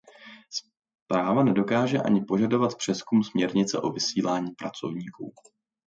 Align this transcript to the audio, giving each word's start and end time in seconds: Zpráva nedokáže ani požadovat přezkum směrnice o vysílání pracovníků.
Zpráva 1.03 1.43
nedokáže 1.43 1.97
ani 2.01 2.21
požadovat 2.21 2.75
přezkum 2.77 3.23
směrnice 3.23 3.79
o 3.81 3.89
vysílání 3.89 4.51
pracovníků. 4.51 5.33